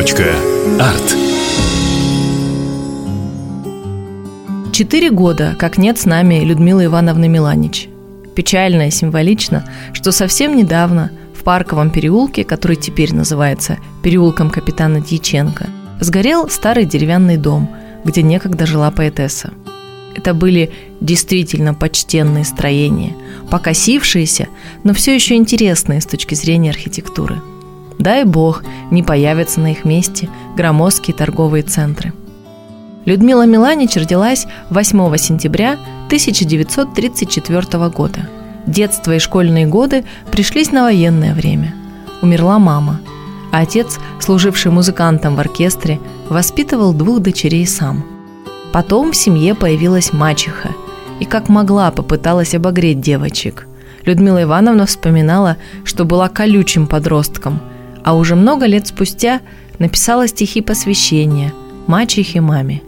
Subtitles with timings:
[0.00, 1.14] Арт.
[4.72, 7.86] Четыре года, как нет с нами Людмилы Ивановны Миланич.
[8.34, 15.66] Печально и символично, что совсем недавно в Парковом переулке, который теперь называется переулком капитана Дьяченко,
[16.00, 17.68] сгорел старый деревянный дом,
[18.02, 19.52] где некогда жила поэтесса.
[20.16, 20.70] Это были
[21.02, 23.14] действительно почтенные строения,
[23.50, 24.48] покосившиеся,
[24.82, 27.42] но все еще интересные с точки зрения архитектуры.
[28.00, 32.12] Дай бог, не появятся на их месте громоздкие торговые центры.
[33.04, 35.74] Людмила Миланич родилась 8 сентября
[36.06, 38.28] 1934 года.
[38.66, 41.74] Детство и школьные годы пришлись на военное время.
[42.22, 43.00] Умерла мама,
[43.52, 48.04] а отец, служивший музыкантом в оркестре, воспитывал двух дочерей сам–
[48.72, 50.70] Потом в семье появилась мачеха
[51.18, 53.66] и как могла попыталась обогреть девочек.
[54.04, 57.60] Людмила Ивановна вспоминала, что была колючим подростком,
[58.04, 59.40] а уже много лет спустя
[59.78, 61.52] написала стихи посвящения
[61.86, 62.82] мачехе маме.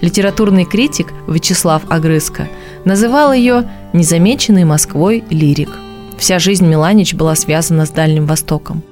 [0.00, 2.48] Литературный критик Вячеслав Агрызко
[2.84, 5.70] называл ее «незамеченной Москвой лирик».
[6.18, 8.82] Вся жизнь Миланич была связана с Дальним Востоком.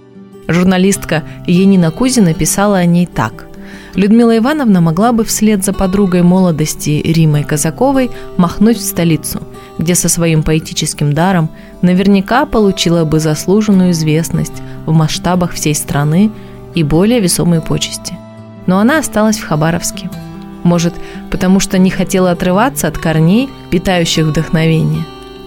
[0.48, 3.46] Журналистка Енина Кузина писала о ней так–
[3.94, 9.40] Людмила Ивановна могла бы вслед за подругой молодости Римой Казаковой махнуть в столицу,
[9.78, 11.48] где со своим поэтическим даром
[11.82, 16.30] наверняка получила бы заслуженную известность в масштабах всей страны
[16.74, 18.14] и более весомые почести.
[18.66, 20.10] Но она осталась в Хабаровске.
[20.62, 20.94] Может,
[21.30, 25.04] потому что не хотела отрываться от корней, питающих вдохновение.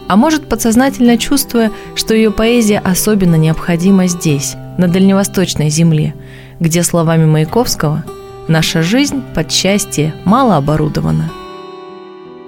[0.08, 6.14] А может, подсознательно чувствуя, что ее поэзия особенно необходима здесь, на дальневосточной земле,
[6.60, 8.04] где словами Маяковского–
[8.48, 11.30] Наша жизнь под счастье мало оборудована.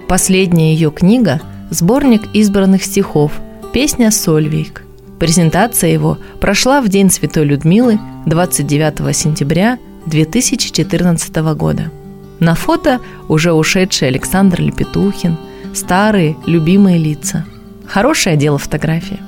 [0.08, 3.32] Последняя ее книга– сборник избранных стихов
[3.72, 4.82] «Песня Сольвейк».
[5.18, 11.90] Презентация его прошла в День Святой Людмилы 29 сентября 2014 года.
[12.38, 15.36] На фото уже ушедший Александр Лепетухин,
[15.74, 17.44] старые любимые лица.
[17.86, 19.20] Хорошее дело фотография.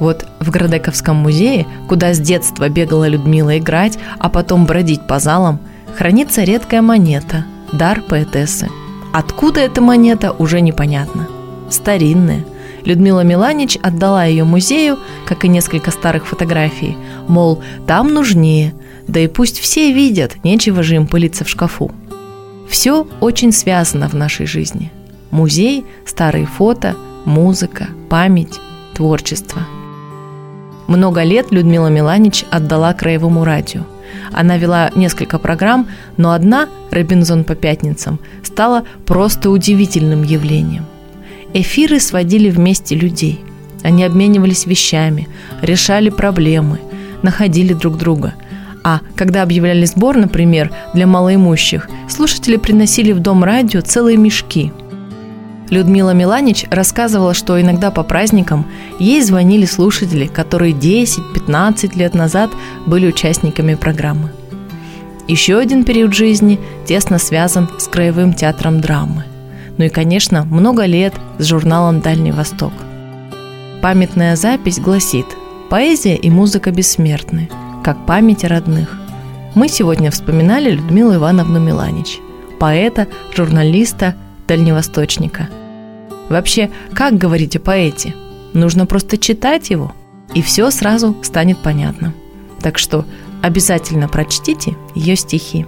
[0.00, 5.60] Вот в Градековском музее, куда с детства бегала Людмила играть, а потом бродить по залам–
[5.96, 8.68] хранится редкая монета– дар поэтессы.
[9.12, 11.28] Откуда эта монета, уже непонятно.
[11.70, 12.44] Старинная.
[12.84, 16.96] Людмила Миланич отдала ее музею, как и несколько старых фотографий,
[17.28, 18.74] мол, там нужнее,
[19.08, 21.90] да и пусть все видят, нечего же им пылиться в шкафу.
[22.68, 24.92] Все очень связано в нашей жизни.
[25.30, 26.94] Музей, старые фото,
[27.24, 28.60] музыка, память,
[28.94, 29.62] творчество.
[30.86, 33.82] Много лет Людмила Миланич отдала краевому радио–
[34.32, 40.86] она вела несколько программ, но одна, «Робинзон по пятницам», стала просто удивительным явлением.
[41.54, 43.40] Эфиры сводили вместе людей.
[43.82, 45.28] Они обменивались вещами,
[45.62, 46.80] решали проблемы,
[47.22, 48.34] находили друг друга.
[48.82, 54.70] А когда объявляли сбор, например, для малоимущих, слушатели приносили в дом радио целые мешки–
[55.70, 58.66] Людмила Миланич рассказывала, что иногда по праздникам
[58.98, 62.50] ей звонили слушатели, которые 10-15 лет назад
[62.86, 64.30] были участниками программы.
[65.26, 69.24] Еще один период жизни тесно связан с Краевым театром драмы.
[69.76, 72.72] Ну и, конечно, много лет с журналом «Дальний Восток».
[73.82, 75.26] Памятная запись гласит
[75.68, 77.50] «Поэзия и музыка бессмертны,
[77.82, 78.98] как память родных».
[79.54, 82.18] Мы сегодня вспоминали Людмилу Ивановну Миланич,
[82.58, 84.16] поэта, журналиста,
[84.48, 85.48] дальневосточника.
[86.28, 88.14] Вообще, как говорить о поэте?
[88.52, 89.92] Нужно просто читать его,
[90.34, 92.14] и все сразу станет понятно.
[92.62, 93.04] Так что
[93.42, 95.66] обязательно прочтите ее стихи.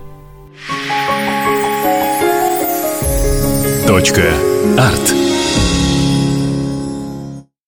[3.86, 4.32] Точка.
[4.76, 5.25] Арт.